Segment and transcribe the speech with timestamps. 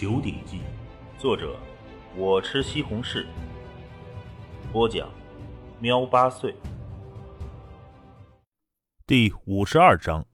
[0.00, 0.60] 九鼎记》，
[1.20, 1.58] 作者
[2.14, 3.26] 我吃西红柿，
[4.72, 5.12] 播讲
[5.80, 6.54] 喵八岁。
[9.04, 10.24] 第五十二章，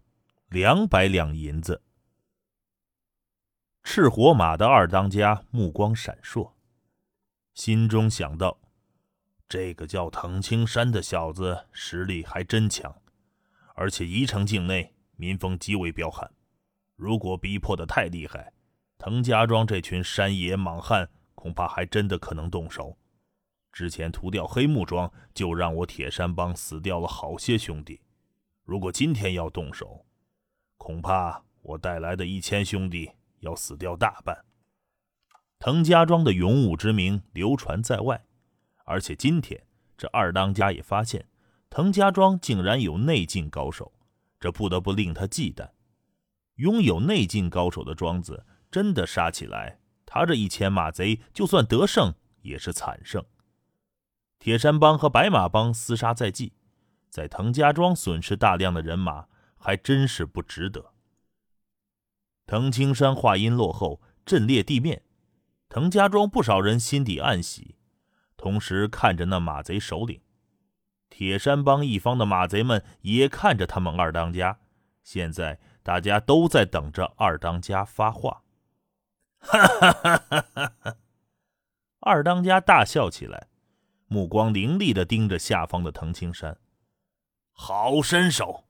[0.51, 1.81] 两百两银子。
[3.83, 6.53] 赤火马的二当家目光闪烁，
[7.55, 8.59] 心中想到：
[9.49, 12.95] 这个叫滕青山的小子实力还真强，
[13.75, 16.31] 而且宜城境内民风极为彪悍。
[16.97, 18.53] 如果逼迫的太厉害，
[19.05, 22.97] 滕家庄这群山野莽汉恐怕还真的可能动手。
[23.71, 28.01] 之前屠掉黑木庄，就让我铁山帮死掉了好些兄弟。
[28.65, 30.07] 如果今天要动手，
[30.79, 34.43] 恐怕我带来的一千兄弟要死掉大半。
[35.59, 38.25] 滕家庄的勇武之名流传在外，
[38.87, 39.67] 而且今天
[39.99, 41.29] 这二当家也发现，
[41.69, 43.93] 滕家庄竟然有内劲高手，
[44.41, 45.69] 这不得不令他忌惮。
[46.55, 53.25] 拥有内劲高手的庄子，真的杀起来，他这一千马贼就算得胜也是惨胜。
[54.41, 56.55] 铁山帮和白马帮厮杀在即，
[57.09, 60.93] 在滕家庄损失大量的人马，还真是不值得。
[62.47, 65.05] 滕青山话音落后，震裂地面。
[65.69, 67.77] 滕家庄不少人心底暗喜，
[68.37, 70.21] 同时看着那马贼首领。
[71.09, 74.59] 铁山帮一方的马贼们也看着他们二当家，
[75.05, 75.61] 现在。
[75.85, 78.43] 大家都在等着二当家发话，
[79.45, 80.97] 哈哈哈哈哈哈！
[82.01, 83.49] 二当家大笑起来，
[84.07, 86.59] 目光凌厉的盯着下方的藤青山。
[87.53, 88.65] 好身手！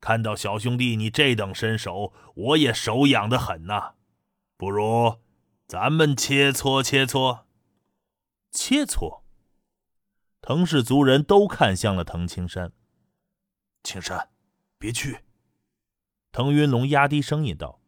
[0.00, 3.94] 看到小兄弟你这等身手，我也手痒的很呐。
[4.56, 5.20] 不如
[5.66, 7.44] 咱们切磋切磋。
[8.50, 9.22] 切磋！
[10.40, 12.72] 藤氏族人都看向了藤青山。
[13.82, 14.28] 青山，
[14.78, 15.24] 别去。
[16.32, 17.80] 腾云龙压低声音道：“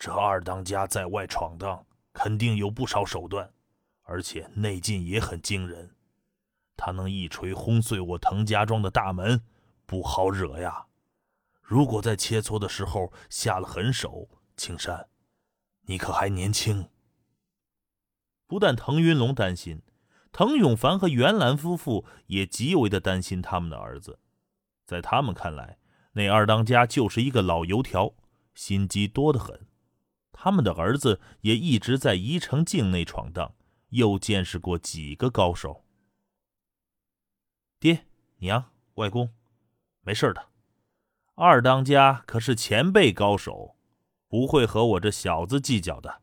[0.00, 1.84] 这二当家在外闯荡，
[2.14, 3.52] 肯定有不少手段，
[4.04, 5.94] 而且内劲也很惊人。
[6.74, 9.42] 他能一锤轰碎我滕家庄的大门，
[9.84, 10.86] 不好惹呀。
[11.60, 15.06] 如果在切磋的时候下了狠手，青山，
[15.82, 16.88] 你可还年轻。”
[18.48, 19.82] 不但腾云龙担心，
[20.32, 24.18] 滕永凡和袁兰夫妇也极为的担心他们的儿子，
[24.86, 25.76] 在他们看来。
[26.12, 28.14] 那二当家就是一个老油条，
[28.54, 29.66] 心机多得很。
[30.42, 33.54] 他们的儿子也一直在宜城境内闯荡，
[33.90, 35.84] 又见识过几个高手。
[37.78, 38.06] 爹
[38.38, 39.34] 娘、外公，
[40.00, 40.48] 没事的。
[41.34, 43.76] 二当家可是前辈高手，
[44.28, 46.22] 不会和我这小子计较的。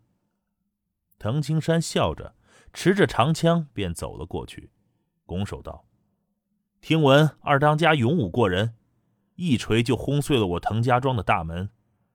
[1.19, 2.33] 滕青山笑着，
[2.73, 4.72] 持着长枪便走了过去，
[5.27, 5.85] 拱手道
[6.81, 8.73] ：“听闻二当家勇武过人。”
[9.38, 11.69] 一锤就轰碎了我滕家庄的大门，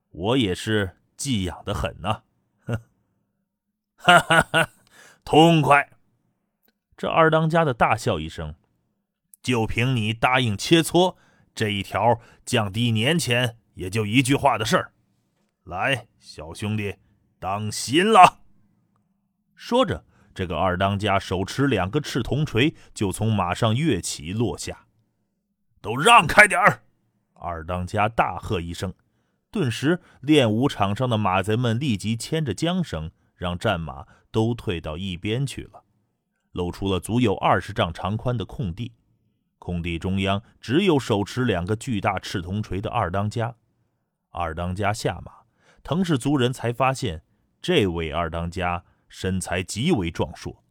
[0.09, 2.23] 我也是寄养的很呐！
[2.65, 2.81] 哼，
[3.95, 4.69] 哈哈哈，
[5.23, 5.89] 痛快！
[6.95, 8.55] 这二当家的大笑一声，
[9.41, 11.15] 就凭你答应切磋
[11.53, 14.93] 这一条，降低年前也就一句话的事儿。
[15.63, 16.95] 来，小兄弟，
[17.39, 18.39] 当心了！
[19.55, 24.87] 说着，这个二当家手持两个赤铜锤，就从马上跃起落下，
[25.81, 26.83] 都让开点儿！
[27.33, 28.93] 二当家大喝一声，
[29.53, 35.83] 顿时练武场上的马贼们立即牵着缰绳，让战马都退到一边去了，
[36.53, 38.93] 露出了足有二十丈长宽的空地。
[39.59, 43.55] 空地中央只有手持两个巨大赤铜锤的二当家。
[44.31, 45.31] 二当家下马，
[45.83, 47.21] 藤氏族人才发现，
[47.61, 50.63] 这位二当家身材极为壮硕，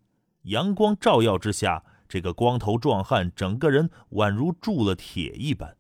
[0.43, 5.77] 阳光照耀之下，这个光头壮汉整个人宛如铸了铁一般。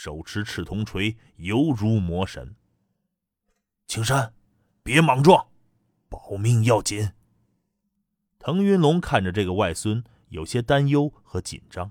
[0.00, 2.54] 手持赤铜锤，犹如魔神。
[3.88, 4.32] 青山，
[4.84, 5.48] 别莽撞，
[6.08, 7.10] 保命要紧。
[8.38, 11.90] 滕云龙看着这个外孙，有些担忧和紧张，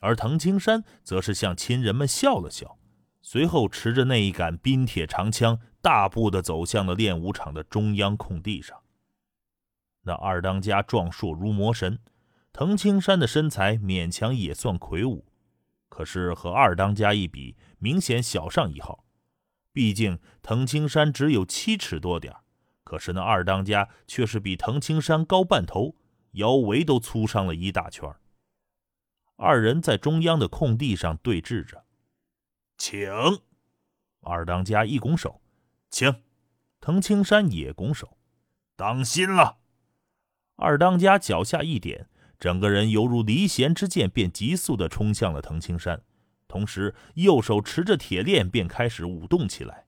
[0.00, 2.76] 而滕青山则是向亲人们笑了笑，
[3.22, 8.78] 随后持着那一杆冰铁长枪，大步的走向了练武场的中央空地上。
[10.02, 11.98] 那二当家壮硕如魔神，
[12.52, 15.24] 滕青山的身材勉强也算魁梧。
[15.94, 19.04] 可是和二当家一比，明显小上一号。
[19.72, 22.34] 毕竟藤青山只有七尺多点
[22.82, 25.94] 可是那二当家却是比藤青山高半头，
[26.32, 28.12] 腰围都粗上了一大圈。
[29.36, 31.84] 二人在中央的空地上对峙着，
[32.76, 33.08] 请
[34.22, 35.40] 二当家一拱手，
[35.90, 36.24] 请
[36.80, 38.18] 藤青山也拱手，
[38.74, 39.58] 当心了。
[40.56, 42.08] 二当家脚下一点。
[42.44, 46.02] 整个人犹如离弦之箭，便急速地冲向了藤青山，
[46.46, 49.86] 同时右手持着铁链，便开始舞动起来。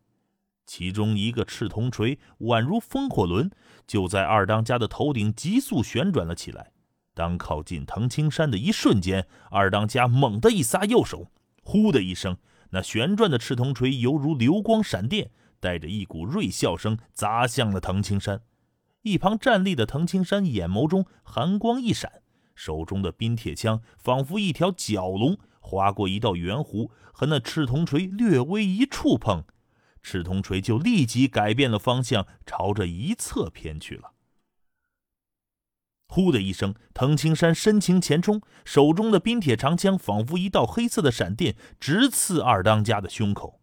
[0.64, 3.50] 其中一个赤铜锤宛如风火轮，
[3.86, 6.72] 就在二当家的头顶急速旋转了起来。
[7.12, 11.30] 当靠近藤青山的一瞬间，二当家猛地一撒右手，
[11.62, 12.38] 呼的一声，
[12.70, 15.30] 那旋转的赤铜锤犹如流光闪电，
[15.60, 18.40] 带着一股锐笑声砸向了藤青山。
[19.02, 22.22] 一旁站立的藤青山眼眸中寒光一闪，
[22.56, 29.44] 手中的冰铁枪仿佛一条蛟龙，划过一道圆弧，和那赤铜锤略微一触碰。
[30.02, 34.12] 赤铜锤就立即改变了方向，朝着一侧偏去了。
[36.08, 43.60] 呼的一声，藤青山深情前冲，手中的冰铁长枪仿佛一道黑色的闪电，直刺二当家的胸口。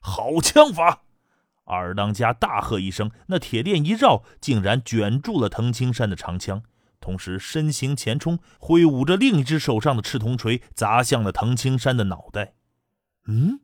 [0.00, 1.02] 好枪法！
[1.64, 6.62] 二当家大喝一声，那铁链一绕，竟然卷住了藤青山的长枪，
[7.00, 12.54] 同时身形前冲，挥舞着另一只手上的赤铜锤，砸向了藤青山的脑袋。
[13.26, 13.60] 嗯。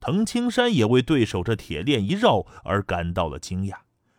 [0.00, 3.76] 藤青山也为对手这铁链一绕而感到了惊讶，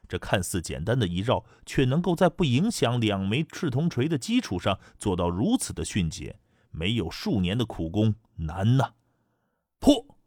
[0.08, 6.40] 这看似简单的一绕，却能够在不影响两枚赤铜锤的基础上做到如此的迅捷，
[6.72, 8.94] 没有数年的苦功难呐！
[9.80, 10.18] 破！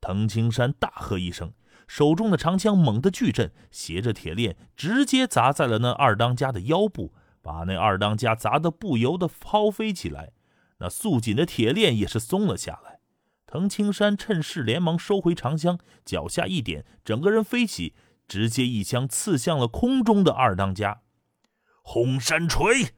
[0.00, 1.52] 藤青山大喝一声，
[1.86, 10.32] 手中的长枪猛地巨震，携着铁链直接砸在了那二当家的腰部，把那二当家砸得不由得抛飞起来，
[10.78, 13.00] 那束紧的铁链也是松了下来。
[13.46, 17.94] 藤青山趁势连忙收回长枪，脚下一点，整个人飞起，
[18.28, 21.02] 直接一枪刺向了空中的二当家。
[21.82, 22.92] 轰山锤！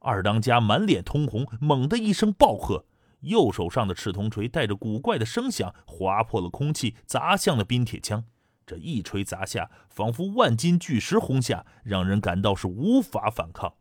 [0.00, 2.86] 二当家满脸通红，猛地一声暴喝，
[3.20, 8.24] 右手上的赤铜锤带着古怪的声响，划破了空气，砸向了冰铁枪。
[8.64, 13.74] 这一锤砸下，仿佛万斤巨石轰下，让人感到是无法反抗。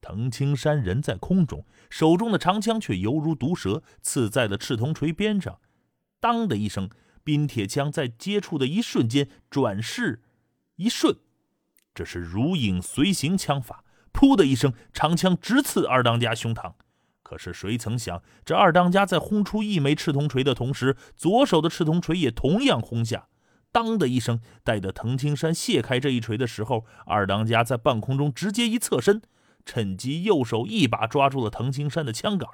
[0.00, 5.60] 藤青山人在空中，手中的长枪却犹如毒蛇，刺在了赤铜锤边上。
[6.20, 6.88] 当的一声，
[7.22, 10.22] 冰铁枪在接触的一瞬间转势，
[10.76, 11.16] 一瞬，
[11.94, 13.84] 这是如影随形枪法。
[14.12, 16.72] 噗的一声，长枪直刺二当家胸膛。
[17.22, 23.28] 可是谁曾想，这二当家在轰出一枚赤铜锤的同时，左手的赤铜锤也同样轰下。
[23.70, 29.20] 当的一声，待得藤青山卸开这一锤的时候，二当家在半空中直接一侧身。
[29.68, 32.48] 趁机，右手一把抓住了藤青山的枪杆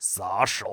[0.00, 0.66] 撒手！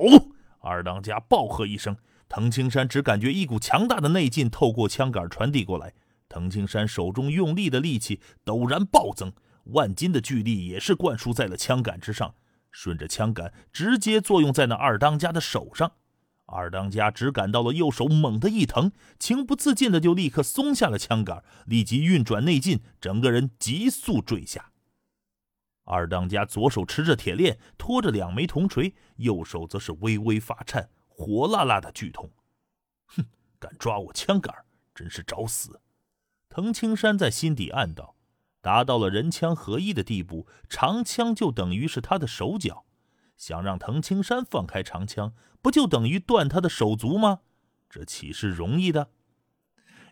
[0.59, 1.95] 二当家暴喝一声，
[2.27, 5.93] 藤青山只感觉一股强大的内劲透过枪杆传递过来。
[6.27, 9.31] 藤青山手中用力的力气陡然暴增，
[9.65, 12.33] 万斤的巨力也是灌输在了枪杆之上，
[12.71, 15.91] 顺着枪杆直接作用在那二当家的手上。
[16.47, 24.71] 二当家只感到了右手猛地一疼，情不自禁的就立刻松下了枪杆，立即运转内劲，整个人急速坠下。
[25.85, 32.31] 二当家左手持着铁链，拖着两枚铜锤，右手则是微微发颤，火辣辣的剧痛。
[33.07, 33.25] 哼，
[33.59, 34.55] 敢抓我枪杆，
[34.95, 35.81] 真是找死！
[36.49, 38.15] 藤青山在心底暗道：
[38.61, 42.85] 达到了人枪合一的地步，长枪就等于是他的手脚。
[43.35, 47.41] 想让藤青山放开长枪，不就等于断他的手足吗？
[47.89, 49.09] 这岂是容易的？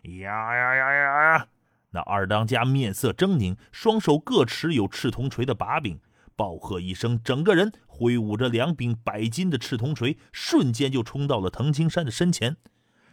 [0.02, 1.48] 呀呀呀呀呀！
[1.92, 6.00] 那二当家面色狰狞，双手各持有赤铜锤的把柄，
[6.34, 12.56] 暴喝一声，整个人挥舞着两柄百斤的赤铜锤，瞬间就冲到了藤青山的身前。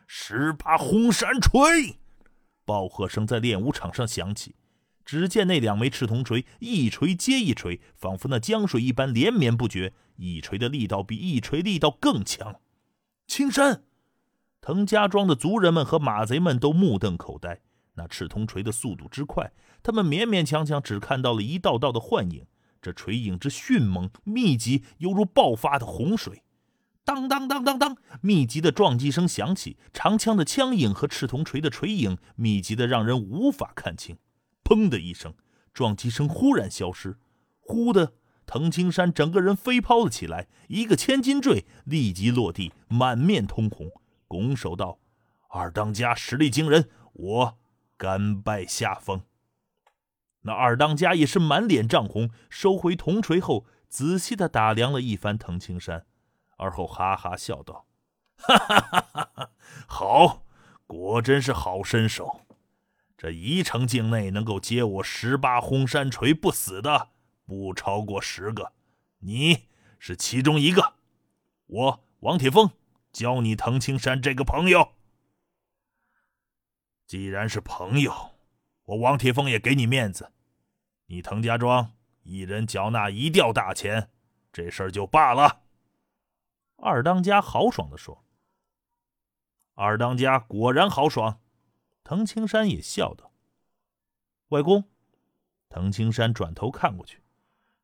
[0.08, 2.00] 十八轰山锤！
[2.66, 4.56] 暴喝声在练武场上响起。
[5.04, 12.56] 只见那两枚赤铜锤一锤接一锤，仿佛那江水一般连绵不绝，一锤的力道比一锤力道更强。
[13.26, 13.84] 青山，
[14.62, 17.62] 藤家庄的族人们和马贼们都目瞪口呆。
[18.00, 19.52] 那赤铜锤的速度之快，
[19.84, 22.46] 他们勉勉强强只看到了一道道的幻影。
[22.82, 26.44] 这锤影之迅猛密集，犹如爆发的洪水。
[27.04, 34.18] 当当当当当，密集的撞击声响起，长枪的枪影和赤铜锤的锤影密集的让人无法看清。
[34.64, 35.34] 砰的一声，
[35.74, 37.18] 撞击声忽然消失。
[37.60, 38.14] 忽的，
[38.46, 43.92] 藤青山整个人飞抛了起来，一个千斤坠立即落地，满面通红，
[44.26, 45.00] 拱手道
[45.52, 47.59] ：“二当家实力惊人，我。”
[48.00, 49.24] 甘拜下风。
[50.44, 56.06] 那二当家也是满脸涨红，收回铜锤后，仔细的打量了一番藤青山，
[56.56, 57.86] 而后哈哈笑道
[58.40, 59.52] ：“哈哈哈哈！
[59.86, 60.44] 好，
[60.88, 62.46] 果真是好身手。
[63.18, 67.10] 这宜城境内能够接我十八轰山锤不死的，
[67.46, 68.72] 不超过十个，
[69.20, 69.68] 你
[70.00, 70.94] 是其中一个。
[71.66, 72.72] 我王铁峰
[73.12, 74.94] 教你藤青山这个朋友。”
[77.10, 78.14] 既然是朋友，
[78.84, 80.32] 我王铁峰也给你面子。
[81.08, 84.12] 你滕家庄一人缴纳一吊大钱，
[84.54, 85.64] 这事儿就罢了。
[86.76, 88.24] 二当家豪爽地说。
[89.74, 91.42] 二当家果然豪爽。
[92.04, 93.34] 滕青山也笑道
[94.50, 94.84] ：“外公。”
[95.68, 97.24] 滕青山转头看过去，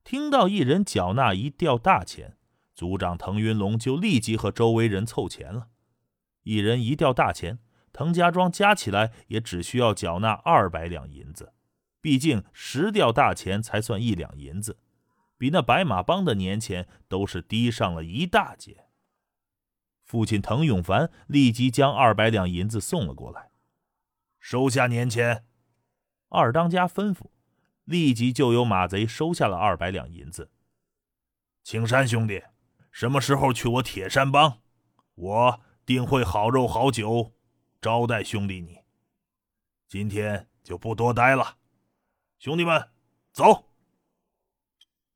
[0.04, 2.38] 听到一人缴纳一吊大钱，
[2.76, 5.70] 族长滕云龙就立即和周围人凑钱了。
[6.44, 7.58] 一人一吊大钱，
[7.96, 11.54] 滕家庄加起来也只需要缴纳二百两银子。
[12.02, 14.78] 毕竟十吊大钱才算一两银子，
[15.38, 18.88] 比那白马帮的年钱都是低上了一大截。
[20.04, 23.52] 父亲滕永凡立即将二百两银子送了过来，
[24.40, 25.46] 收下年钱。
[26.28, 27.30] 二当家吩咐。
[27.86, 30.50] 立即就有马贼收下了二百两银子。
[31.64, 32.44] 青山兄弟，
[32.92, 34.58] 什么时候去我铁山帮，
[35.14, 37.34] 我定会好肉好酒
[37.86, 38.80] 招待兄弟你。
[39.88, 41.58] 今天就不多待了，
[42.40, 42.90] 兄弟们，
[43.32, 43.70] 走。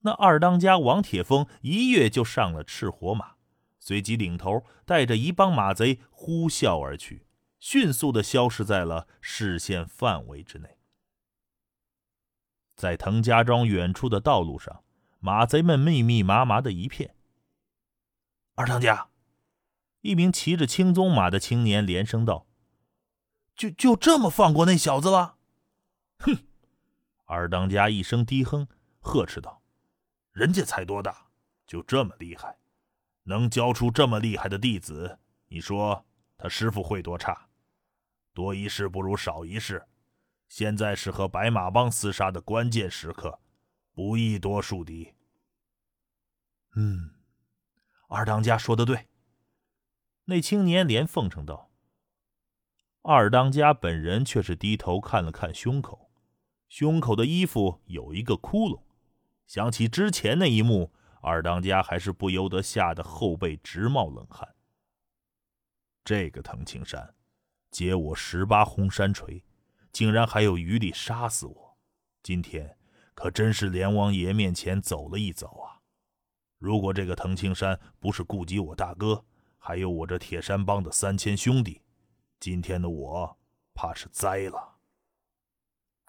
[0.01, 3.37] 那二当家王铁峰一跃就上了赤火马，
[3.79, 7.25] 随即领头带着一帮马贼呼啸而去，
[7.59, 10.77] 迅速的消失在了视线范围之内。
[12.75, 14.83] 在滕家庄远处的道路上，
[15.17, 17.15] 马贼们密密麻麻的一片。
[18.53, 19.09] 二当家，
[20.01, 22.45] 一名骑着青鬃马的青年连声道
[23.59, 25.35] ：“就就这么放过那小子了？”
[26.19, 26.45] 哼！
[27.25, 28.65] 二当家一声低哼，
[29.01, 29.61] 呵斥道
[30.31, 31.27] ：“人家才多大，
[31.67, 32.57] 就这么厉害？
[33.23, 36.05] 能教出这么厉害的弟子，你说
[36.37, 37.49] 他师傅会多差？
[38.33, 39.85] 多一事不如少一事。”
[40.47, 43.39] 现在是和白马帮厮杀的关键时刻，
[43.93, 45.13] 不宜多树敌。
[46.75, 47.11] 嗯，
[48.07, 49.09] 二当家说的对。
[50.25, 51.68] 那青年连奉承道。
[53.11, 56.11] 二当家本人却是低头看了看胸口，
[56.67, 58.83] 胸口的衣服有一个窟窿。
[59.47, 64.47] 想起之前那一幕，二当家还是不由得吓得后背直冒冷汗。
[66.05, 67.15] 这个藤青山，
[67.71, 69.43] 接我十八红山锤。
[69.91, 71.77] 竟然还有余力杀死我，
[72.21, 72.77] 今天
[73.15, 75.81] 可真是连王爷面前走了一遭啊！
[76.59, 79.25] 如果这个藤青山不是顾及我大哥，
[79.57, 81.81] 还有我这铁山帮的三千兄弟，
[82.39, 83.37] 今天的我
[83.73, 84.77] 怕是栽了。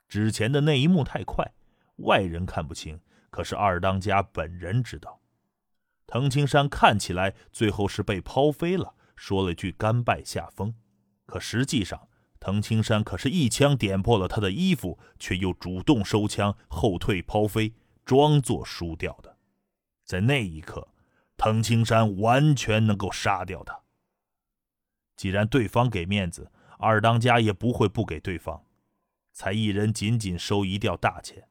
[0.09, 1.53] 之前的那一幕太快，
[1.97, 5.21] 外人看不清，可是二当家本人知道，
[6.07, 10.75] 藤青山看起来最后是被抛飞了，说了句甘拜下风，
[11.27, 12.09] 可实际上。
[12.43, 19.37] 滕青山可是一枪点破了他的衣服，却又主动收枪后退抛飞，装作输掉的。
[20.07, 20.89] 在那一刻，
[21.37, 23.83] 滕青山完全能够杀掉他。
[25.21, 28.65] 既然对方给面子，二当家也不会不给对方。
[29.35, 31.47] 才一人仅仅收一吊大钱，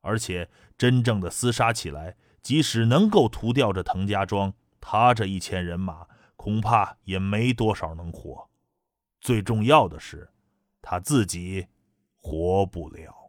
[0.00, 8.48] 而且真正的厮杀起来，即使能够屠掉这滕家庄，他这一千人马恐怕也没多少能活。
[9.20, 10.30] 最重要的是，
[10.80, 11.66] 他自己
[12.16, 13.21] 活不了。